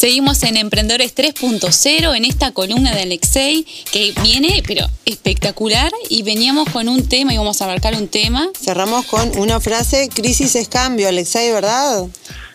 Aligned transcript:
Seguimos 0.00 0.42
en 0.44 0.56
Emprendedores 0.56 1.14
3.0 1.14 2.16
en 2.16 2.24
esta 2.24 2.52
columna 2.52 2.94
de 2.94 3.02
Alexei 3.02 3.66
que 3.92 4.14
viene, 4.22 4.62
pero 4.66 4.86
espectacular, 5.04 5.92
y 6.08 6.22
veníamos 6.22 6.70
con 6.70 6.88
un 6.88 7.06
tema 7.06 7.34
y 7.34 7.36
vamos 7.36 7.60
a 7.60 7.66
abarcar 7.66 7.92
un 7.94 8.08
tema. 8.08 8.48
Cerramos 8.58 9.04
con 9.04 9.36
una 9.36 9.60
frase, 9.60 10.08
crisis 10.08 10.56
es 10.56 10.70
cambio, 10.70 11.06
Alexei, 11.06 11.52
¿verdad? 11.52 12.06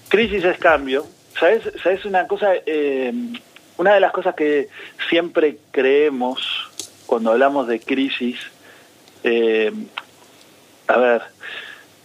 Crisis 0.08 0.44
es 0.44 0.58
cambio. 0.58 1.06
¿Sabes, 1.40 1.62
¿Sabes 1.84 2.04
una 2.06 2.26
cosa? 2.26 2.48
Eh, 2.66 3.14
una 3.78 3.94
de 3.94 4.00
las 4.00 4.12
cosas 4.12 4.34
que 4.34 4.70
siempre 5.08 5.60
creemos 5.70 6.42
cuando 7.06 7.30
hablamos 7.30 7.68
de 7.68 7.80
crisis, 7.80 8.40
eh, 9.24 9.72
a 10.88 10.98
ver, 10.98 11.22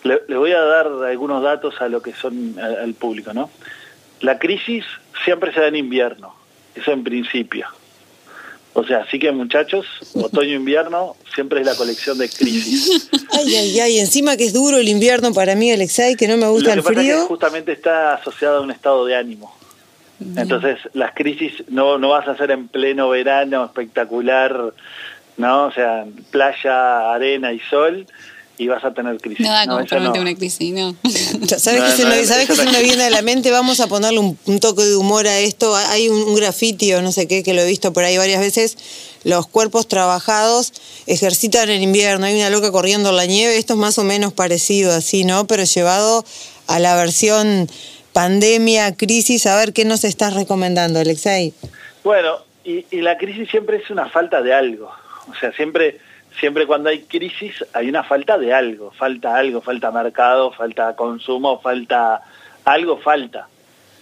le, 0.03 0.37
voy 0.37 0.53
a 0.53 0.61
dar 0.61 0.87
algunos 0.87 1.43
datos 1.43 1.81
a 1.81 1.89
lo 1.89 2.03
que 2.03 2.13
son 2.13 2.59
al 2.59 2.93
público, 2.93 3.33
¿no? 3.33 3.49
La 4.21 4.39
crisis 4.39 4.85
siempre 5.25 5.53
se 5.53 5.61
da 5.61 5.69
en 5.69 5.77
invierno, 5.77 6.35
eso 6.75 6.93
en 6.93 7.05
principio. 7.05 7.67
O 8.73 8.85
sea, 8.85 8.99
así 8.99 9.19
que 9.19 9.33
muchachos, 9.33 9.87
otoño-invierno 10.15 11.17
siempre 11.35 11.61
es 11.61 11.67
la 11.67 11.75
colección 11.75 12.19
de 12.19 12.29
crisis. 12.29 13.09
Ay, 13.33 13.57
ay, 13.57 13.81
ay, 13.81 13.99
encima 13.99 14.37
que 14.37 14.45
es 14.45 14.53
duro 14.53 14.77
el 14.77 14.89
invierno 14.89 15.33
para 15.33 15.55
mí, 15.55 15.71
Alexei, 15.71 16.17
que 16.17 16.29
no 16.29 16.37
me 16.37 16.49
gusta 16.49 16.73
el 16.73 16.83
frío. 16.83 17.27
justamente 17.27 17.73
está 17.73 18.15
asociado 18.15 18.59
a 18.59 18.61
un 18.61 18.71
estado 18.71 19.07
de 19.07 19.17
ánimo. 19.17 19.57
Entonces, 20.37 20.79
las 20.93 21.15
crisis 21.15 21.65
no, 21.69 21.97
no 21.97 22.11
vas 22.11 22.29
a 22.29 22.33
hacer 22.33 22.51
en 22.51 22.69
pleno 22.69 23.09
verano 23.09 23.65
espectacular, 23.65 24.75
¿no? 25.39 25.67
O 25.67 25.73
sea, 25.73 26.05
playa, 26.31 27.15
arena 27.15 27.53
y 27.53 27.61
sol, 27.61 28.07
y 28.61 28.69
vas 28.69 28.85
a 28.85 28.93
tener 28.93 29.19
crisis. 29.19 29.41
Nada 29.41 29.65
no, 29.65 29.87
como 29.87 30.21
una 30.21 30.35
crisis, 30.35 30.75
¿no? 30.75 30.95
¿Sabes 31.57 31.83
qué 31.83 32.55
se, 32.55 32.67
me, 32.67 32.83
viene 32.83 33.05
a 33.05 33.11
la 33.11 33.23
mente? 33.23 33.51
Vamos 33.51 33.81
a 33.81 33.87
ponerle 33.87 34.19
un, 34.19 34.61
toque 34.61 34.83
de 34.83 34.97
humor 34.97 35.27
a 35.27 35.39
esto. 35.39 35.75
Hay 35.75 36.11
un, 36.11 36.35
grafiti 36.35 36.93
o 36.93 37.01
no 37.01 37.11
sé 37.11 37.27
qué, 37.27 37.43
que 37.43 37.55
lo 37.55 37.63
he 37.63 37.67
visto 37.67 37.95
por 37.95 38.05
ahí 38.05 38.19
varias 38.19 38.39
veces. 38.39 38.77
Los 39.25 39.47
cuerpos 39.47 39.89
trabajados 39.89 40.75
ejercitan 41.07 41.71
en 41.71 41.83
invierno. 41.83 42.27
Hay 42.27 42.37
una 42.37 42.51
loca 42.51 42.71
corriendo 42.71 43.09
en 43.09 43.17
la 43.17 43.25
nieve. 43.25 43.57
Esto 43.57 43.73
es 43.73 43.79
más 43.79 43.97
o 43.97 44.05
menos 44.05 44.35
parecido 44.35 44.93
así, 44.93 45.25
¿no? 45.25 45.47
Pero 45.47 45.65
llevado 45.65 46.23
a 46.67 46.79
la 46.79 46.95
versión 46.97 47.67
pandemia, 48.13 48.95
crisis. 48.95 49.47
A 49.47 49.57
ver, 49.57 49.73
¿qué 49.73 49.87
nos 49.87 50.05
estás 50.05 50.35
recomendando, 50.35 51.01
Alexei? 51.01 51.55
Bueno, 52.05 52.41
y, 52.63 52.85
y 52.91 53.01
la 53.01 53.17
crisis 53.17 53.49
siempre 53.49 53.79
es 53.79 53.89
una 53.89 54.11
falta 54.11 54.43
de 54.43 54.53
algo. 54.53 54.93
O 55.31 55.35
sea, 55.41 55.51
siempre 55.53 55.99
siempre 56.39 56.67
cuando 56.67 56.91
hay 56.91 57.03
crisis 57.03 57.65
hay 57.73 57.89
una 57.89 58.05
falta 58.05 58.39
de 58.39 58.53
algo, 58.55 58.91
falta 58.93 59.37
algo, 59.37 59.61
falta 59.61 59.91
mercado, 59.91 60.53
falta 60.53 60.95
consumo, 60.97 61.61
falta 61.61 62.23
algo, 62.65 62.99
falta. 62.99 63.49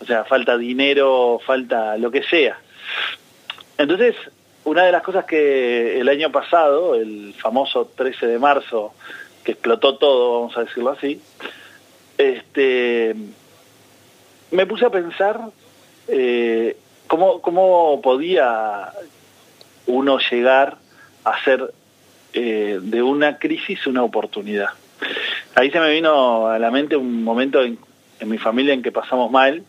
O 0.01 0.05
sea, 0.05 0.25
falta 0.25 0.57
dinero, 0.57 1.41
falta 1.45 1.97
lo 1.97 2.11
que 2.11 2.23
sea. 2.23 2.59
Entonces, 3.77 4.15
una 4.65 4.85
de 4.85 4.93
las 4.93 5.03
cosas 5.03 5.25
que 5.25 6.01
el 6.01 6.09
año 6.09 6.31
pasado, 6.31 6.95
el 6.95 7.35
famoso 7.35 7.91
13 7.97 8.27
de 8.27 8.39
marzo, 8.39 8.93
que 9.45 9.53
explotó 9.53 9.97
todo, 9.97 10.41
vamos 10.41 10.57
a 10.57 10.65
decirlo 10.65 10.91
así, 10.91 11.21
este, 12.17 13.15
me 14.51 14.67
puse 14.67 14.87
a 14.87 14.91
pensar 14.91 15.41
eh, 16.09 16.77
cómo, 17.07 17.41
cómo 17.41 18.01
podía 18.03 18.93
uno 19.87 20.19
llegar 20.19 20.77
a 21.25 21.43
ser 21.45 21.73
eh, 22.41 22.79
de 22.81 23.03
una 23.03 23.37
crisis 23.39 23.85
una 23.89 24.05
oportunidad. 24.05 24.69
Ahí 25.57 25.73
se 25.73 25.81
me 25.81 25.91
vino 25.91 26.47
a 26.47 26.57
la 26.61 26.71
mente 26.71 26.97
un 26.97 27.25
momento 27.25 27.61
en, 27.63 27.79
mi 28.25 28.39
familia 28.39 28.75
en 28.75 28.83
que 28.83 28.93
pasamos 28.93 29.29
mal 29.31 29.65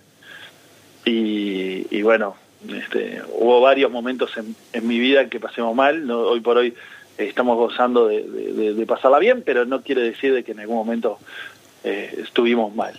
y, 1.03 2.02
bueno, 2.03 2.36
este, 2.72 3.23
hubo 3.34 3.59
varios 3.59 3.92
momentos 3.92 4.31
en, 4.38 4.88
mi 4.88 5.00
vida 5.00 5.22
en 5.22 5.30
que 5.31 5.40
pasemos 5.40 5.75
mal, 5.75 6.09
hoy 6.12 6.42
por 6.42 6.58
hoy 6.58 6.75
estamos 7.17 7.58
gozando 7.58 8.08
de, 8.08 8.86
pasarla 8.88 9.17
bien, 9.17 9.41
pero 9.44 9.66
no 9.66 9.81
quiere 9.81 10.02
decir 10.02 10.31
de 10.31 10.44
que 10.44 10.52
en 10.52 10.59
algún 10.59 10.78
momento 10.78 11.18
eh, 11.84 12.19
estuvimos 12.22 12.75
mal. 12.75 12.94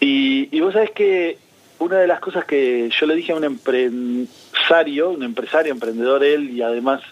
Y, 0.00 0.48
y 0.50 0.60
vos 0.60 0.72
sabés 0.72 0.92
que 0.92 1.36
una 1.78 1.98
de 1.98 2.06
las 2.06 2.20
cosas 2.20 2.46
que 2.46 2.88
yo 2.98 3.06
le 3.06 3.16
dije 3.16 3.32
a 3.32 3.36
un 3.36 3.44
empresario, 3.44 5.10
un 5.10 5.24
empresario, 5.24 5.72
emprendedor 5.72 6.24
él 6.24 6.50
y 6.50 6.62
además 6.62 7.02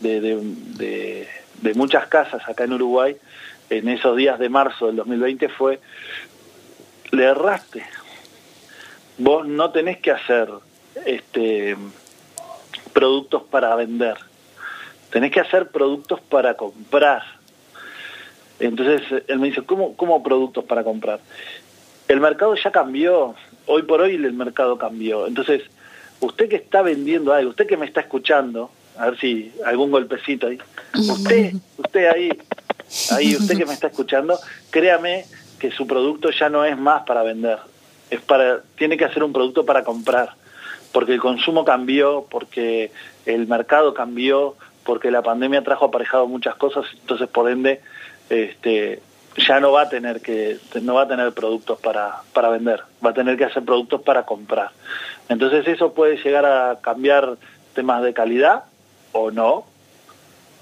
de, 0.00 1.26
de, 1.62 1.74
muchas 1.74 2.06
casas 2.08 2.42
acá 2.48 2.64
en 2.64 2.72
Uruguay 2.72 3.16
en 3.68 3.88
esos 3.88 4.16
días 4.16 4.38
de 4.38 4.48
marzo 4.48 4.86
del 4.86 4.96
2020 4.96 5.48
fue, 5.48 5.78
le 7.12 7.24
erraste. 7.24 7.84
Vos 9.18 9.46
no 9.46 9.70
tenés 9.70 9.98
que 9.98 10.10
hacer 10.10 10.48
este, 11.04 11.76
productos 12.92 13.44
para 13.44 13.74
vender, 13.76 14.16
tenés 15.10 15.30
que 15.30 15.40
hacer 15.40 15.68
productos 15.68 16.20
para 16.20 16.54
comprar. 16.54 17.22
Entonces 18.58 19.24
él 19.28 19.38
me 19.38 19.48
dice, 19.48 19.62
¿cómo, 19.62 19.96
¿cómo 19.96 20.22
productos 20.22 20.64
para 20.64 20.82
comprar? 20.84 21.20
El 22.08 22.20
mercado 22.20 22.54
ya 22.56 22.72
cambió, 22.72 23.34
hoy 23.66 23.82
por 23.82 24.00
hoy 24.00 24.16
el 24.16 24.32
mercado 24.32 24.76
cambió. 24.76 25.26
Entonces, 25.26 25.62
usted 26.20 26.48
que 26.48 26.56
está 26.56 26.82
vendiendo 26.82 27.32
algo, 27.32 27.50
usted 27.50 27.66
que 27.66 27.76
me 27.76 27.86
está 27.86 28.00
escuchando, 28.00 28.70
a 28.96 29.06
ver 29.06 29.18
si 29.18 29.52
algún 29.64 29.90
golpecito 29.90 30.46
ahí. 30.46 30.58
Usted, 30.94 31.54
usted 31.76 32.06
ahí, 32.06 32.30
ahí, 33.10 33.36
usted 33.36 33.56
que 33.56 33.66
me 33.66 33.74
está 33.74 33.88
escuchando, 33.88 34.38
créame 34.70 35.24
que 35.58 35.70
su 35.70 35.86
producto 35.86 36.30
ya 36.30 36.48
no 36.48 36.64
es 36.64 36.76
más 36.76 37.02
para 37.02 37.22
vender, 37.22 37.58
es 38.10 38.20
para, 38.20 38.62
tiene 38.76 38.96
que 38.96 39.04
hacer 39.04 39.22
un 39.22 39.32
producto 39.32 39.64
para 39.64 39.84
comprar, 39.84 40.34
porque 40.92 41.12
el 41.12 41.20
consumo 41.20 41.64
cambió, 41.64 42.26
porque 42.30 42.90
el 43.26 43.46
mercado 43.46 43.94
cambió, 43.94 44.56
porque 44.84 45.10
la 45.10 45.22
pandemia 45.22 45.62
trajo 45.62 45.84
aparejado 45.84 46.26
muchas 46.26 46.56
cosas, 46.56 46.84
entonces 46.92 47.28
por 47.28 47.50
ende, 47.50 47.80
este, 48.30 49.00
ya 49.36 49.60
no 49.60 49.72
va 49.72 49.82
a 49.82 49.88
tener 49.88 50.20
que 50.20 50.58
no 50.82 50.94
va 50.94 51.02
a 51.02 51.08
tener 51.08 51.32
productos 51.32 51.78
para, 51.80 52.22
para 52.32 52.48
vender, 52.48 52.80
va 53.04 53.10
a 53.10 53.14
tener 53.14 53.36
que 53.36 53.44
hacer 53.44 53.64
productos 53.64 54.02
para 54.02 54.24
comprar. 54.24 54.70
Entonces 55.28 55.66
eso 55.68 55.94
puede 55.94 56.16
llegar 56.16 56.44
a 56.44 56.78
cambiar 56.80 57.36
temas 57.74 58.02
de 58.02 58.12
calidad, 58.12 58.64
o 59.12 59.30
no, 59.30 59.64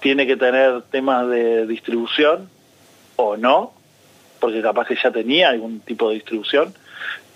tiene 0.01 0.27
que 0.27 0.37
tener 0.37 0.83
temas 0.83 1.29
de 1.29 1.67
distribución 1.67 2.49
o 3.17 3.37
no, 3.37 3.73
porque 4.41 4.63
capaz 4.63 4.87
que 4.87 4.97
ya 4.97 5.11
tenía 5.11 5.49
algún 5.49 5.81
tipo 5.81 6.09
de 6.09 6.17
distribución, 6.17 6.75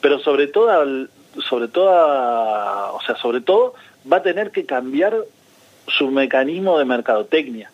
pero 0.00 0.18
sobre 0.20 0.46
todo, 0.46 1.08
sobre 1.48 1.68
todo, 1.68 2.94
o 2.94 3.00
sea, 3.04 3.16
sobre 3.16 3.40
todo 3.40 3.74
va 4.10 4.18
a 4.18 4.22
tener 4.22 4.50
que 4.50 4.64
cambiar 4.64 5.16
su 5.88 6.10
mecanismo 6.10 6.78
de 6.78 6.84
mercadotecnia, 6.84 7.70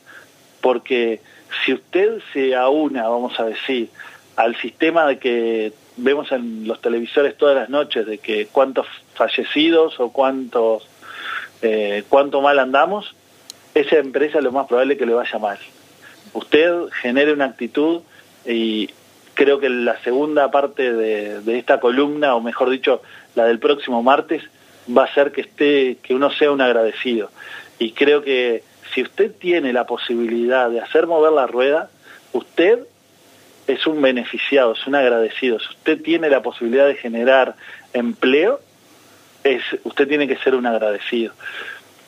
porque 0.60 1.20
si 1.64 1.74
usted 1.74 2.20
se 2.32 2.54
aúna, 2.54 3.08
vamos 3.08 3.38
a 3.38 3.44
decir, 3.44 3.90
al 4.36 4.56
sistema 4.56 5.06
de 5.06 5.18
que 5.18 5.72
vemos 5.96 6.30
en 6.32 6.66
los 6.66 6.80
televisores 6.80 7.36
todas 7.36 7.56
las 7.56 7.68
noches, 7.68 8.06
de 8.06 8.18
que 8.18 8.46
cuántos 8.46 8.86
fallecidos 9.14 9.98
o 10.00 10.12
cuántos, 10.12 10.88
eh, 11.60 12.04
cuánto 12.08 12.40
mal 12.40 12.58
andamos, 12.58 13.14
esa 13.80 13.96
empresa 13.96 14.40
lo 14.40 14.52
más 14.52 14.66
probable 14.66 14.94
es 14.94 14.98
que 14.98 15.06
le 15.06 15.14
vaya 15.14 15.38
mal. 15.38 15.58
Usted 16.32 16.88
genere 17.00 17.32
una 17.32 17.46
actitud 17.46 18.02
y 18.44 18.90
creo 19.34 19.60
que 19.60 19.68
la 19.68 19.98
segunda 20.02 20.50
parte 20.50 20.92
de, 20.92 21.58
esta 21.58 21.80
columna, 21.80 22.34
o 22.34 22.40
mejor 22.40 22.70
dicho, 22.70 23.02
la 23.34 23.44
del 23.44 23.58
próximo 23.58 24.02
martes, 24.02 24.42
va 24.96 25.04
a 25.04 25.14
ser 25.14 25.32
que 25.32 25.42
esté, 25.42 25.98
que 26.02 26.14
uno 26.14 26.30
sea 26.30 26.50
un 26.50 26.60
agradecido. 26.60 27.30
Y 27.78 27.92
creo 27.92 28.22
que 28.22 28.62
si 28.92 29.02
usted 29.02 29.32
tiene 29.32 29.72
la 29.72 29.86
posibilidad 29.86 30.70
de 30.70 30.80
hacer 30.80 31.06
mover 31.06 31.32
la 31.32 31.46
rueda, 31.46 31.90
usted 32.32 32.80
es 33.68 33.86
un 33.86 34.00
beneficiado, 34.00 34.72
es 34.72 34.86
un 34.86 34.94
agradecido. 34.94 35.60
Si 35.60 35.68
usted 35.68 36.02
tiene 36.02 36.30
la 36.30 36.42
posibilidad 36.42 36.86
de 36.86 36.96
generar 36.96 37.54
empleo, 37.92 38.60
es, 39.44 39.62
usted 39.84 40.08
tiene 40.08 40.26
que 40.26 40.38
ser 40.38 40.54
un 40.54 40.66
agradecido. 40.66 41.32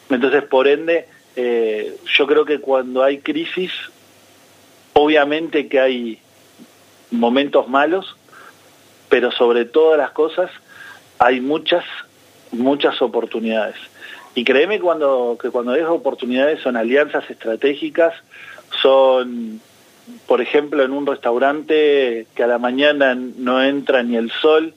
Entonces, 0.08 0.42
por 0.44 0.66
ende, 0.66 1.06
eh, 1.42 1.96
yo 2.18 2.26
creo 2.26 2.44
que 2.44 2.60
cuando 2.60 3.02
hay 3.02 3.20
crisis, 3.20 3.72
obviamente 4.92 5.68
que 5.68 5.80
hay 5.80 6.18
momentos 7.10 7.66
malos, 7.66 8.14
pero 9.08 9.32
sobre 9.32 9.64
todas 9.64 9.96
las 9.96 10.10
cosas 10.10 10.50
hay 11.18 11.40
muchas, 11.40 11.84
muchas 12.52 13.00
oportunidades. 13.00 13.76
Y 14.34 14.44
créeme 14.44 14.80
cuando, 14.80 15.38
que 15.40 15.48
cuando 15.48 15.74
esas 15.74 15.88
oportunidades 15.88 16.60
son 16.60 16.76
alianzas 16.76 17.28
estratégicas, 17.30 18.12
son, 18.82 19.62
por 20.26 20.42
ejemplo, 20.42 20.84
en 20.84 20.92
un 20.92 21.06
restaurante 21.06 22.26
que 22.34 22.42
a 22.42 22.46
la 22.46 22.58
mañana 22.58 23.14
no 23.14 23.62
entra 23.62 24.02
ni 24.02 24.16
el 24.16 24.30
sol, 24.30 24.74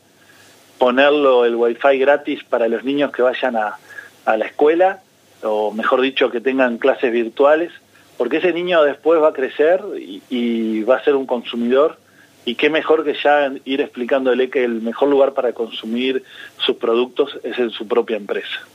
ponerlo 0.77 1.43
el 1.43 1.55
wifi 1.55 1.97
gratis 1.99 2.41
para 2.45 2.69
los 2.69 2.85
niños 2.85 3.11
que 3.11 3.21
vayan 3.21 3.57
a 3.57 3.77
la 4.25 4.45
escuela, 4.45 5.02
o 5.43 5.71
mejor 5.71 6.01
dicho, 6.01 6.29
que 6.29 6.41
tengan 6.41 6.77
clases 6.77 7.11
virtuales, 7.11 7.71
porque 8.17 8.37
ese 8.37 8.53
niño 8.53 8.83
después 8.83 9.21
va 9.21 9.29
a 9.29 9.33
crecer 9.33 9.81
y, 10.29 10.83
va 10.83 10.97
a 10.97 11.03
ser 11.03 11.15
un 11.15 11.25
consumidor 11.25 11.97
y 12.45 12.55
qué 12.55 12.69
mejor 12.69 13.03
que 13.03 13.15
ya 13.21 13.51
ir 13.65 13.81
explicándole 13.81 14.49
que 14.49 14.63
el 14.63 14.81
mejor 14.81 15.09
lugar 15.09 15.33
para 15.33 15.53
consumir 15.53 16.23
sus 16.65 16.75
productos 16.75 17.31
es 17.43 17.57
en 17.57 17.69
su 17.69 17.87
propia 17.87 18.17
empresa. 18.17 18.67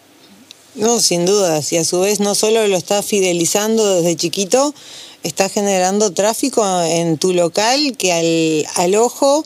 No, 0.74 1.00
sin 1.00 1.26
duda, 1.26 1.60
y 1.70 1.76
a 1.76 1.84
su 1.84 2.00
vez 2.00 2.20
no 2.20 2.34
solo 2.34 2.66
lo 2.66 2.76
está 2.76 3.02
fidelizando 3.02 3.96
desde 3.96 4.16
chiquito, 4.16 4.74
está 5.22 5.48
generando 5.48 6.12
tráfico 6.12 6.64
en 6.82 7.18
tu 7.18 7.34
local 7.34 7.96
que 7.98 8.12
al, 8.12 8.66
al 8.82 8.94
ojo 8.94 9.44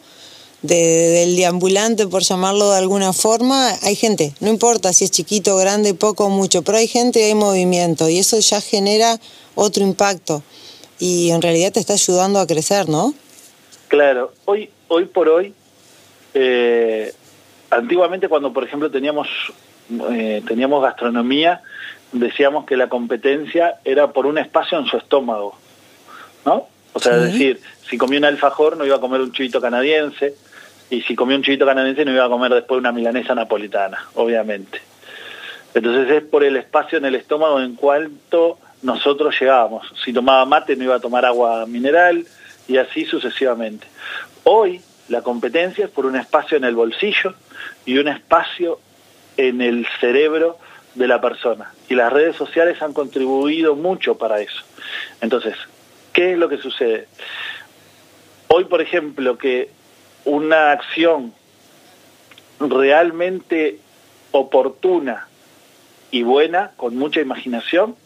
del 0.63 1.35
deambulante, 1.37 2.07
por 2.07 2.23
llamarlo 2.23 2.71
de 2.71 2.79
alguna 2.79 3.13
forma, 3.13 3.71
hay 3.83 3.97
gente, 3.97 4.33
no 4.41 4.49
importa 4.49 4.93
si 4.93 5.05
es 5.05 5.11
chiquito, 5.11 5.57
grande, 5.57 5.95
poco 5.95 6.27
o 6.27 6.29
mucho, 6.31 6.63
pero 6.63 6.79
hay 6.79 6.87
gente 6.87 7.21
y 7.21 7.25
hay 7.25 7.35
movimiento 7.35 8.09
y 8.09 8.19
eso 8.19 8.39
ya 8.39 8.61
genera 8.61 9.19
otro 9.57 9.83
impacto 9.83 10.43
y 11.01 11.31
en 11.31 11.43
realidad 11.43 11.73
te 11.73 11.81
está 11.81 11.95
ayudando 11.95 12.39
a 12.39 12.47
crecer, 12.47 12.89
¿no? 12.89 13.13
Claro, 13.89 14.33
hoy, 14.45 14.71
hoy 14.87 15.07
por 15.07 15.29
hoy, 15.29 15.53
eh, 16.33 17.13
antiguamente 17.71 18.29
cuando 18.29 18.53
por 18.53 18.63
ejemplo 18.63 18.89
teníamos, 18.89 19.29
eh, 20.13 20.43
teníamos 20.47 20.81
gastronomía, 20.81 21.61
decíamos 22.13 22.67
que 22.67 22.77
la 22.77 22.89
competencia 22.89 23.81
era 23.85 24.13
por 24.13 24.27
un 24.27 24.39
espacio 24.39 24.79
en 24.79 24.87
su 24.87 24.97
estómago, 24.97 25.57
¿no? 26.47 26.69
O 26.93 27.01
sea, 27.01 27.17
es 27.17 27.33
decir, 27.33 27.61
si 27.89 27.99
comía 27.99 28.19
un 28.21 28.27
alfajor 28.27 28.77
no 28.77 28.87
iba 28.87 28.97
a 28.97 29.01
comer 29.01 29.23
un 29.23 29.33
chivito 29.33 29.61
canadiense, 29.61 30.37
y 30.93 31.01
si 31.01 31.17
comía 31.17 31.37
un 31.37 31.43
chivito 31.43 31.65
canadiense 31.65 32.05
no 32.05 32.13
iba 32.13 32.27
a 32.27 32.29
comer 32.29 32.53
después 32.53 32.79
una 32.79 32.93
milanesa 32.93 33.35
napolitana, 33.35 33.99
obviamente. 34.15 34.83
Entonces 35.73 36.11
es 36.11 36.23
por 36.23 36.45
el 36.45 36.55
espacio 36.57 36.99
en 36.99 37.07
el 37.07 37.15
estómago 37.15 37.63
en 37.63 37.77
cuanto 37.77 38.59
nosotros 38.83 39.35
llegábamos. 39.41 39.91
Si 40.05 40.13
tomaba 40.13 40.45
mate 40.45 40.77
no 40.77 40.85
iba 40.85 40.97
a 40.97 41.01
tomar 41.01 41.25
agua 41.25 41.65
mineral 41.65 42.27
y 42.69 42.77
así 42.77 43.07
sucesivamente. 43.07 43.87
Hoy 44.45 44.83
la 45.09 45.23
competencia 45.23 45.87
es 45.87 45.91
por 45.91 46.05
un 46.05 46.15
espacio 46.15 46.59
en 46.59 46.65
el 46.65 46.75
bolsillo 46.75 47.35
y 47.87 47.97
un 47.97 48.09
espacio 48.09 48.79
en 49.39 49.63
el 49.63 49.87
cerebro 49.99 50.59
de 50.95 51.09
la 51.09 51.23
persona. 51.23 51.73
Y 51.89 51.95
las 51.95 52.13
redes 52.13 52.37
sociales 52.37 52.83
han 52.83 52.93
contribuido 52.93 53.77
mucho 53.77 54.19
para 54.19 54.43
eso. 54.43 54.63
Entonces, 55.23 55.55
¿qué 56.13 56.33
es 56.33 56.39
lo 56.39 56.51
que 56.51 56.59
sucede? 56.59 57.09
Hoy, 58.49 58.65
por 58.65 58.83
ejemplo, 58.83 59.39
que 59.39 59.71
una 60.25 60.73
acción 60.73 61.33
realmente 62.61 63.79
oportuna 64.31 65.29
y 66.11 66.23
buena, 66.23 66.73
con 66.77 66.97
mucha 66.97 67.21
imaginación, 67.21 67.97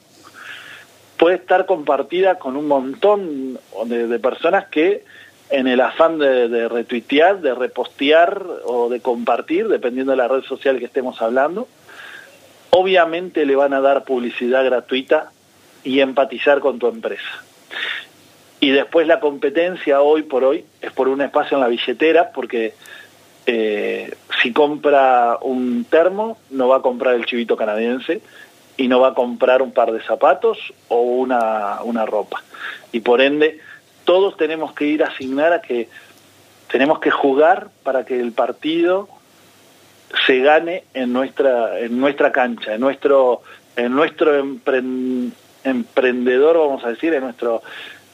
puede 1.17 1.37
estar 1.37 1.67
compartida 1.67 2.39
con 2.39 2.57
un 2.57 2.69
montón 2.69 3.59
de, 3.87 4.19
personas 4.19 4.67
que 4.69 5.05
en 5.51 5.67
el 5.67 5.81
afán 5.81 6.19
de, 6.19 6.49
de, 6.49 6.69
retuitear, 6.69 7.41
de 7.41 7.55
repostear 7.55 8.43
o 8.65 8.89
de 8.89 9.01
compartir, 9.01 9.69
dependiendo 9.69 10.13
de 10.13 10.19
la 10.19 10.29
red 10.29 10.43
social 10.43 10.79
que 10.79 10.85
estemos 10.87 11.21
hablando, 11.23 11.69
obviamente 12.71 13.47
le 13.47 13.57
van 13.57 13.73
a 13.73 13.81
dar 13.81 14.05
publicidad 14.05 14.65
gratuita 14.65 15.31
y 15.85 16.01
empatizar 16.01 16.61
con 16.61 16.79
tu 16.79 16.89
empresa. 16.89 17.45
Y 18.67 18.73
después 18.73 19.07
la 19.07 19.21
competencia 19.21 20.01
hoy 20.01 20.25
por 20.25 20.43
hoy 20.43 20.65
es 20.83 20.91
por 20.91 21.07
un 21.07 21.21
espacio 21.21 21.57
en 21.57 21.61
la 21.61 21.69
billetera, 21.69 22.33
porque 22.33 22.75
eh, 23.47 24.13
si 24.43 24.53
compra 24.53 25.39
un 25.41 25.85
termo, 25.85 26.37
no 26.51 26.67
va 26.67 26.79
a 26.79 26.83
comprar 26.83 27.15
el 27.15 27.27
chivito 27.27 27.57
canadiense 27.57 28.23
y 28.77 28.89
no 28.89 28.99
va 28.99 29.11
a 29.11 29.15
comprar 29.15 29.63
un 29.63 29.71
par 29.71 29.93
de 29.93 30.03
zapatos 30.03 30.59
o 30.89 31.01
una, 31.01 31.79
una 31.85 32.05
ropa. 32.07 32.43
Y 32.91 32.99
por 32.99 33.21
ende, 33.21 33.61
todos 34.05 34.37
tenemos 34.37 34.73
que 34.73 34.87
ir 34.87 35.05
a 35.05 35.11
asignar 35.11 35.53
a 35.53 35.61
que 35.61 35.89
tenemos 36.69 36.99
que 36.99 37.13
jugar 37.13 37.69
para 37.85 38.05
que 38.05 38.19
el 38.19 38.33
partido 38.33 39.09
se 40.27 40.41
gane 40.41 40.83
en 40.93 41.13
nuestra, 41.13 41.79
en 41.79 42.01
nuestra 42.01 42.33
cancha, 42.33 42.75
en 42.75 42.81
nuestro, 42.81 43.43
en 43.77 43.95
nuestro 43.95 44.35
emprendedor, 44.35 46.59
vamos 46.59 46.85
a 46.85 46.89
decir, 46.89 47.15
en 47.15 47.23
nuestro 47.23 47.63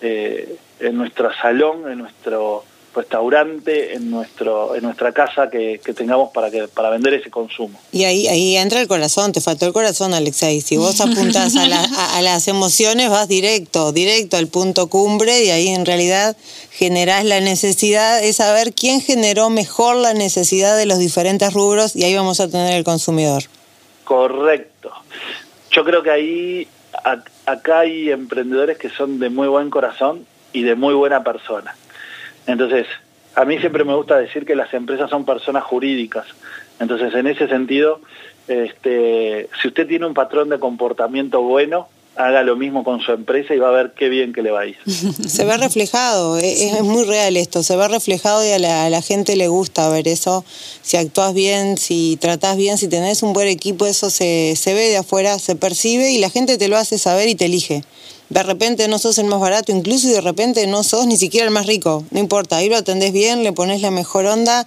eh, 0.03 0.57
en 0.81 0.97
nuestro 0.97 1.33
salón, 1.35 1.91
en 1.91 1.99
nuestro 1.99 2.65
restaurante, 2.95 3.95
en 3.95 4.11
nuestro 4.11 4.75
en 4.75 4.83
nuestra 4.83 5.13
casa 5.13 5.49
que, 5.49 5.81
tengamos 5.95 6.31
para 6.33 6.51
que 6.51 6.69
para 6.69 6.91
vender 6.91 7.15
ese 7.15 7.31
consumo. 7.31 7.79
Y 7.91 8.05
ahí 8.05 8.29
ahí 8.29 8.57
entra 8.57 8.81
el 8.81 8.89
corazón, 8.89 9.33
te 9.33 9.41
faltó 9.41 9.67
el 9.67 9.73
corazón, 9.73 10.13
Alexei. 10.15 10.61
Si 10.61 10.77
vos 10.85 11.01
apuntás 11.01 11.57
a, 11.57 12.17
a, 12.17 12.23
las 12.23 12.49
emociones, 12.49 13.09
vas 13.11 13.29
directo, 13.29 13.93
directo 13.93 14.37
al 14.37 14.49
punto 14.49 14.89
cumbre 14.89 15.45
y 15.45 15.51
ahí 15.51 15.69
en 15.69 15.87
realidad 15.87 16.37
generás 16.71 17.25
la 17.25 17.41
necesidad 17.41 18.21
de 18.21 18.33
saber 18.33 18.75
quién 18.75 19.01
generó 19.01 19.51
mejor 19.51 19.97
la 19.97 20.15
necesidad 20.15 20.77
de 20.77 20.87
los 20.87 20.99
diferentes 20.99 21.53
rubros 21.53 21.97
y 21.97 22.05
ahí 22.05 22.15
vamos 22.15 22.41
a 22.41 22.49
tener 22.49 22.75
el 22.75 22.85
consumidor. 22.85 23.45
Correcto. 24.05 24.91
Yo 25.71 25.85
creo 25.85 26.03
que 26.03 26.11
ahí 26.11 26.69
acá 27.05 27.81
hay 27.81 28.11
emprendedores 28.11 28.79
que 28.79 28.89
son 28.89 29.19
de 29.19 29.31
muy 29.31 29.49
buen 29.49 29.71
corazón 29.71 30.27
y 30.53 30.63
de 30.63 30.75
muy 30.75 30.95
buena 30.95 31.25
persona. 31.25 31.75
Entonces, 32.47 32.87
a 33.35 33.45
mí 33.45 33.59
siempre 33.59 33.85
me 33.85 33.95
gusta 33.95 34.19
decir 34.19 34.45
que 34.45 34.55
las 34.55 34.73
empresas 34.75 35.11
son 35.11 35.25
personas 35.25 35.65
jurídicas. 35.65 36.27
Entonces, 36.79 37.15
en 37.15 37.27
ese 37.27 37.49
sentido, 37.49 38.01
este, 38.49 39.49
si 39.61 39.69
usted 39.69 39.87
tiene 39.87 40.07
un 40.07 40.15
patrón 40.15 40.49
de 40.49 40.59
comportamiento 40.59 41.43
bueno, 41.43 41.89
haga 42.17 42.43
lo 42.43 42.57
mismo 42.57 42.85
con 42.85 43.01
su 43.01 43.13
empresa 43.13 43.55
y 43.55 43.59
va 43.59 43.69
a 43.69 43.73
ver 43.73 43.95
qué 43.97 44.09
bien 44.09 44.33
que 44.33 44.43
le 44.43 44.51
va 44.51 44.61
a 44.61 44.67
ir. 44.67 44.77
Se 45.27 45.45
ve 45.45 45.57
reflejado, 45.57 46.39
e-, 46.39 46.69
es, 46.69 46.83
muy 46.83 47.05
real 47.05 47.37
esto, 47.37 47.63
se 47.63 47.77
ve 47.77 47.89
reflejado 47.89 48.45
y 48.47 48.51
a 48.51 48.59
la, 48.59 49.03
gente 49.03 49.37
le 49.37 49.49
gusta 49.49 49.89
ver 49.89 50.09
eso. 50.09 50.45
Si 50.83 50.97
actúas 50.97 51.35
bien, 51.35 51.79
si 51.79 52.19
tratás 52.21 52.57
bien, 52.57 52.79
si 52.79 52.89
tenés 52.89 53.23
un 53.23 53.33
buen 53.33 53.49
equipo, 53.49 53.87
eso 53.87 54.11
se, 54.11 54.55
se 54.57 54.75
ve 54.75 54.89
de 54.89 54.99
afuera, 54.99 55.39
se 55.39 55.57
percibe 55.57 56.11
y 56.11 56.19
la 56.19 56.31
gente 56.31 56.59
te 56.59 56.69
lo 56.69 56.77
hace 56.77 56.99
saber 56.99 57.29
y 57.29 57.35
te 57.35 57.47
elige. 57.47 57.83
De 58.29 58.43
repente 58.43 58.89
no 58.89 58.99
sos 58.99 59.19
el 59.19 59.27
más 59.27 59.41
barato, 59.41 59.73
incluso 59.73 60.09
y 60.09 60.13
de 60.13 60.21
repente 60.23 60.67
no 60.67 60.83
sos 60.83 61.07
ni 61.07 61.17
siquiera 61.17 61.47
el 61.47 61.53
más 61.53 61.67
rico. 61.67 62.05
No 62.11 62.19
importa, 62.19 62.57
ahí 62.57 62.69
lo 62.69 62.77
atendés 62.77 63.13
bien, 63.13 63.43
le 63.43 63.53
pones 63.53 63.83
la 63.83 63.91
mejor 63.91 64.27
onda 64.27 64.67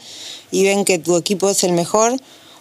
y 0.51 0.63
ven 0.63 0.85
que 0.85 0.99
tu 0.99 1.15
equipo 1.15 1.49
es 1.49 1.63
el 1.63 1.71
mejor 1.71 2.15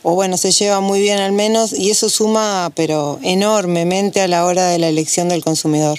o 0.04 0.14
bueno, 0.14 0.36
se 0.36 0.52
lleva 0.52 0.80
muy 0.80 1.00
bien 1.00 1.18
al 1.18 1.32
menos, 1.32 1.72
y 1.72 1.90
eso 1.90 2.08
suma, 2.08 2.70
pero 2.76 3.18
enormemente 3.22 4.20
a 4.20 4.28
la 4.28 4.44
hora 4.44 4.68
de 4.68 4.78
la 4.78 4.88
elección 4.88 5.28
del 5.28 5.42
consumidor. 5.42 5.98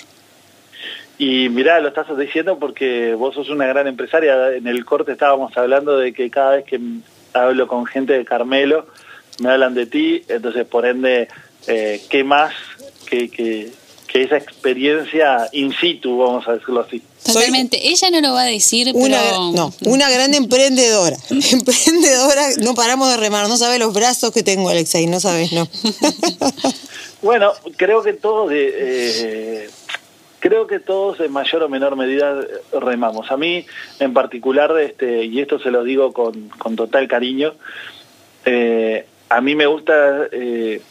Y 1.17 1.49
mirá, 1.49 1.79
lo 1.79 1.87
estás 1.87 2.05
diciendo 2.17 2.59
porque 2.59 3.15
vos 3.15 3.33
sos 3.33 3.49
una 3.49 3.65
gran 3.65 3.87
empresaria. 3.87 4.53
En 4.53 4.67
el 4.67 4.85
corte 4.85 5.13
estábamos 5.13 5.57
hablando 5.57 5.97
de 5.97 6.13
que 6.13 6.29
cada 6.29 6.57
vez 6.57 6.65
que 6.65 6.79
hablo 7.33 7.67
con 7.67 7.85
gente 7.85 8.13
de 8.13 8.25
Carmelo, 8.25 8.85
me 9.39 9.49
hablan 9.49 9.73
de 9.73 9.87
ti, 9.87 10.23
entonces 10.27 10.65
por 10.65 10.85
ende, 10.85 11.27
eh, 11.67 12.01
¿qué 12.09 12.23
más 12.23 12.53
que, 13.09 13.29
que, 13.29 13.71
que 14.15 14.23
esa 14.23 14.37
experiencia 14.37 15.49
in 15.51 15.73
situ, 15.73 16.17
vamos 16.17 16.47
a 16.47 16.53
decirlo 16.53 16.79
así? 16.79 17.01
Totalmente. 17.25 17.85
Ella 17.85 18.09
no 18.11 18.21
lo 18.21 18.33
va 18.33 18.43
a 18.43 18.45
decir, 18.45 18.91
una, 18.93 19.19
pero... 19.19 19.51
No, 19.51 19.73
una 19.87 20.09
gran 20.09 20.33
emprendedora. 20.33 21.17
emprendedora, 21.29 22.47
no 22.61 22.75
paramos 22.75 23.09
de 23.09 23.17
remar. 23.17 23.49
No 23.49 23.57
sabes 23.57 23.77
los 23.77 23.93
brazos 23.93 24.31
que 24.31 24.41
tengo, 24.41 24.69
Alexei, 24.69 25.05
no 25.07 25.19
sabes, 25.19 25.51
no. 25.51 25.67
bueno, 27.21 27.51
creo 27.75 28.03
que 28.03 28.13
todos, 28.13 28.51
eh, 28.53 29.69
creo 30.39 30.65
que 30.65 30.79
todos 30.79 31.19
en 31.19 31.33
mayor 31.33 31.63
o 31.63 31.67
menor 31.67 31.97
medida 31.97 32.39
remamos. 32.71 33.29
A 33.31 33.35
mí, 33.35 33.65
en 33.99 34.13
particular, 34.13 34.71
este, 34.79 35.25
y 35.25 35.41
esto 35.41 35.59
se 35.59 35.71
lo 35.71 35.83
digo 35.83 36.13
con, 36.13 36.47
con 36.57 36.77
total 36.77 37.09
cariño, 37.09 37.53
eh, 38.45 39.07
a 39.27 39.41
mí 39.41 39.55
me 39.55 39.65
gusta 39.65 40.29
eh, 40.31 40.81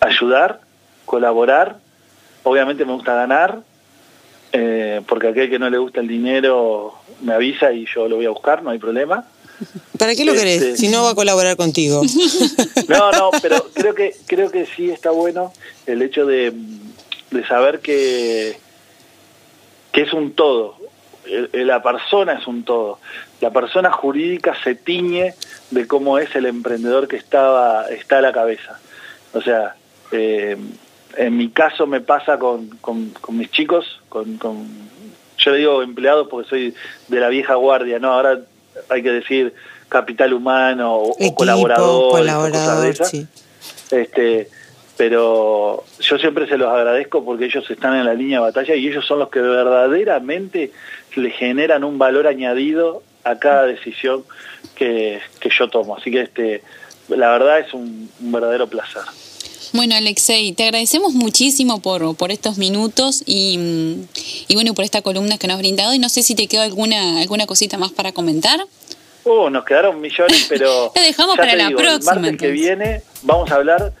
ayudar, 0.00 0.62
colaborar, 1.10 1.76
obviamente 2.44 2.84
me 2.84 2.92
gusta 2.92 3.16
ganar, 3.16 3.62
eh, 4.52 5.00
porque 5.08 5.26
aquel 5.26 5.50
que 5.50 5.58
no 5.58 5.68
le 5.68 5.76
gusta 5.76 5.98
el 5.98 6.06
dinero 6.06 6.94
me 7.22 7.32
avisa 7.34 7.72
y 7.72 7.84
yo 7.92 8.06
lo 8.06 8.14
voy 8.14 8.26
a 8.26 8.30
buscar, 8.30 8.62
no 8.62 8.70
hay 8.70 8.78
problema. 8.78 9.26
¿Para 9.98 10.14
qué 10.14 10.24
lo 10.24 10.34
querés? 10.34 10.62
Este, 10.62 10.76
si 10.76 10.88
no 10.88 11.02
va 11.02 11.10
a 11.10 11.14
colaborar 11.16 11.56
contigo. 11.56 12.02
No, 12.88 13.12
no, 13.12 13.30
pero 13.40 13.56
creo 13.72 13.94
que 13.94 14.16
creo 14.26 14.50
que 14.50 14.66
sí 14.66 14.90
está 14.90 15.10
bueno 15.10 15.52
el 15.86 16.02
hecho 16.02 16.26
de, 16.26 16.52
de 17.30 17.46
saber 17.46 17.78
que, 17.78 18.56
que 19.92 20.02
es 20.02 20.12
un 20.12 20.32
todo. 20.32 20.76
La 21.52 21.82
persona 21.82 22.32
es 22.32 22.46
un 22.48 22.64
todo. 22.64 22.98
La 23.40 23.52
persona 23.52 23.92
jurídica 23.92 24.56
se 24.64 24.74
tiñe 24.74 25.34
de 25.70 25.86
cómo 25.86 26.18
es 26.18 26.34
el 26.34 26.46
emprendedor 26.46 27.06
que 27.06 27.16
estaba 27.16 27.86
está 27.88 28.18
a 28.18 28.22
la 28.22 28.32
cabeza. 28.32 28.80
O 29.34 29.40
sea, 29.40 29.76
eh, 30.10 30.56
en 31.16 31.36
mi 31.36 31.50
caso 31.50 31.86
me 31.86 32.00
pasa 32.00 32.38
con, 32.38 32.68
con, 32.80 33.12
mis 33.30 33.50
chicos, 33.50 34.00
con, 34.08 34.36
con, 34.38 34.66
yo 35.38 35.50
le 35.52 35.58
digo 35.58 35.82
empleados 35.82 36.28
porque 36.28 36.48
soy 36.48 36.74
de 37.08 37.20
la 37.20 37.28
vieja 37.28 37.54
guardia, 37.54 37.98
¿no? 37.98 38.12
Ahora 38.12 38.40
hay 38.88 39.02
que 39.02 39.10
decir 39.10 39.54
capital 39.88 40.32
humano 40.32 40.94
o, 40.94 41.34
colaborador, 41.34 42.12
colaborador 42.12 42.94
Sí. 43.04 43.26
Este, 43.90 44.48
pero 44.96 45.84
yo 45.98 46.18
siempre 46.18 46.46
se 46.46 46.58
los 46.58 46.68
agradezco 46.68 47.24
porque 47.24 47.46
ellos 47.46 47.68
están 47.70 47.96
en 47.96 48.04
la 48.04 48.14
línea 48.14 48.38
de 48.38 48.44
batalla 48.44 48.74
y 48.74 48.86
ellos 48.86 49.04
son 49.06 49.18
los 49.18 49.30
que 49.30 49.40
verdaderamente 49.40 50.72
le 51.16 51.30
generan 51.30 51.84
un 51.84 51.98
valor 51.98 52.26
añadido 52.26 53.02
a 53.24 53.38
cada 53.38 53.64
decisión 53.64 54.24
que, 54.74 55.20
que 55.40 55.50
yo 55.50 55.68
tomo. 55.68 55.96
Así 55.96 56.10
que 56.10 56.20
este, 56.22 56.62
la 57.08 57.30
verdad 57.30 57.60
es 57.60 57.74
un, 57.74 58.10
un 58.20 58.32
verdadero 58.32 58.68
placer. 58.68 59.02
Bueno, 59.72 59.94
Alexei, 59.94 60.52
te 60.52 60.64
agradecemos 60.64 61.12
muchísimo 61.14 61.80
por, 61.80 62.16
por 62.16 62.32
estos 62.32 62.58
minutos 62.58 63.22
y, 63.24 64.04
y, 64.48 64.54
bueno, 64.54 64.74
por 64.74 64.84
esta 64.84 65.00
columna 65.02 65.38
que 65.38 65.46
nos 65.46 65.54
has 65.54 65.60
brindado. 65.60 65.94
Y 65.94 65.98
no 65.98 66.08
sé 66.08 66.22
si 66.22 66.34
te 66.34 66.48
quedó 66.48 66.62
alguna, 66.62 67.20
alguna 67.20 67.46
cosita 67.46 67.78
más 67.78 67.92
para 67.92 68.12
comentar. 68.12 68.60
Oh, 69.24 69.48
nos 69.50 69.64
quedaron 69.64 70.00
millones, 70.00 70.46
pero. 70.48 70.92
Lo 70.96 71.02
dejamos 71.02 71.36
para 71.36 71.54
la 71.54 71.70
próxima. 71.70 72.14
El 72.14 72.20
martes 72.20 72.36
que 72.38 72.50
viene 72.50 73.02
vamos 73.22 73.50
a 73.50 73.56
hablar 73.56 73.92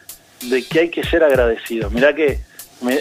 de 0.42 0.64
que 0.64 0.80
hay 0.80 0.88
que 0.88 1.04
ser 1.04 1.22
agradecido. 1.22 1.90
Mirá 1.90 2.14
que. 2.14 2.40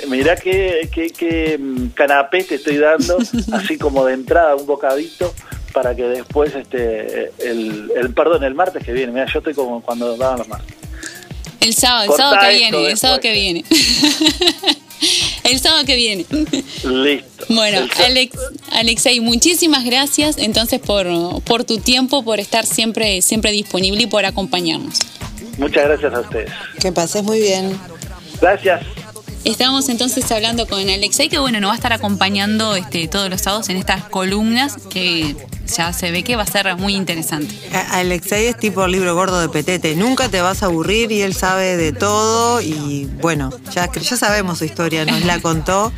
Mirá 0.10 0.36
qué 0.36 0.90
que, 0.94 1.10
que, 1.12 1.58
canapé 1.94 2.44
te 2.44 2.56
estoy 2.56 2.78
dando, 2.78 3.18
así 3.54 3.78
como 3.78 4.04
de 4.04 4.14
entrada 4.14 4.58
un 4.58 4.66
bocadito, 4.66 5.34
para 5.72 5.96
que 5.96 6.04
después, 6.04 6.54
este 6.54 7.32
el, 7.40 7.90
el 7.96 8.14
perdón, 8.14 8.44
el 8.44 8.56
martes 8.56 8.84
que 8.84 8.92
viene, 8.92 9.14
mira, 9.14 9.26
yo 9.32 9.40
estoy 9.40 9.54
como 9.54 9.82
cuando 9.82 10.18
daban 10.18 10.40
los 10.40 10.50
martes. 10.50 10.79
El 11.62 11.74
sábado, 11.74 12.12
el 12.12 12.18
sábado 12.18 12.38
que 12.42 12.58
viene, 12.58 12.88
el 12.90 12.98
sábado 12.98 13.20
que 13.20 13.32
viene. 13.32 13.66
el 15.44 15.60
sábado 15.60 15.86
que 15.86 15.96
viene. 15.96 16.26
Listo. 16.84 17.46
Bueno, 17.50 17.88
Alex, 18.06 18.38
Alexei, 18.72 19.20
muchísimas 19.20 19.84
gracias 19.84 20.38
entonces 20.38 20.80
por, 20.80 21.08
por 21.44 21.64
tu 21.64 21.80
tiempo, 21.80 22.24
por 22.24 22.40
estar 22.40 22.66
siempre, 22.66 23.22
siempre 23.22 23.52
disponible 23.52 24.04
y 24.04 24.08
por 24.08 24.26
acompañarnos. 24.26 25.00
Muchas 25.58 25.86
gracias 25.86 26.14
a 26.14 26.20
ustedes. 26.22 26.52
Que 26.80 26.92
pases 26.92 27.24
muy 27.24 27.40
bien. 27.40 27.78
Gracias. 28.40 28.82
Estamos 29.46 29.88
entonces 29.90 30.30
hablando 30.32 30.68
con 30.68 30.80
Alexei, 30.90 31.30
que 31.30 31.40
bueno, 31.40 31.60
nos 31.60 31.70
va 31.70 31.74
a 31.74 31.78
estar 31.78 31.94
acompañando 31.94 32.76
este, 32.76 33.08
todos 33.08 33.30
los 33.30 33.42
sábados 33.42 33.70
en 33.70 33.78
estas 33.78 34.04
columnas 34.04 34.78
que 34.90 35.36
ya 35.66 35.94
se 35.94 36.12
ve 36.12 36.24
que 36.24 36.36
va 36.36 36.44
a 36.44 36.46
ser 36.46 36.76
muy 36.76 36.96
interesante. 36.96 37.56
Alexei 37.92 38.48
es 38.48 38.58
tipo 38.58 38.86
libro 38.88 39.16
gordo 39.16 39.40
de 39.40 39.50
petete, 39.50 39.96
nunca 39.96 40.30
te 40.30 40.42
vas 40.42 40.62
a 40.64 40.68
aburrir 40.68 41.12
y 41.12 41.22
él 41.22 41.34
sabe 41.34 41.78
de 41.78 41.94
todo 41.94 42.62
y 42.62 43.10
bueno, 43.22 43.52
ya, 43.74 43.92
ya 43.92 44.18
sabemos 44.18 44.60
su 44.60 44.66
historia, 44.66 45.06
nos 45.06 45.24
la 45.24 45.40
contó, 45.40 45.92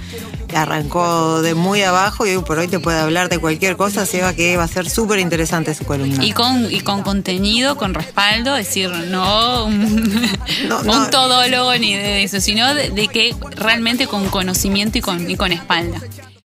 arrancó 0.56 1.42
de 1.42 1.56
muy 1.56 1.82
abajo 1.82 2.26
y 2.26 2.36
hoy 2.36 2.44
por 2.44 2.60
hoy 2.60 2.68
te 2.68 2.80
puede 2.80 3.00
hablar 3.00 3.30
de 3.30 3.40
cualquier 3.40 3.78
cosa, 3.78 4.06
se 4.06 4.22
va 4.22 4.34
que 4.34 4.58
va 4.58 4.64
a 4.64 4.68
ser 4.68 4.90
súper 4.90 5.20
interesante 5.20 5.74
su 5.74 5.86
columna. 5.86 6.24
Y 6.24 6.32
con, 6.32 6.72
y 6.72 6.82
con 6.82 7.04
contenido, 7.04 7.78
con 7.78 7.94
respaldo, 7.94 8.56
es 8.58 8.68
decir, 8.68 8.90
no 8.90 9.66
un, 9.66 10.22
no, 10.68 11.10
todólogo 11.10 11.74
ni 11.76 11.96
de 11.96 12.24
eso, 12.24 12.40
sino 12.40 12.74
de, 12.74 13.08
que 13.08 13.36
realmente 13.56 14.08
con 14.08 14.30
conocimiento 14.30 14.98
y 14.98 15.02
con, 15.02 15.30
y 15.30 15.36
con 15.36 15.52
espalda. 15.52 16.00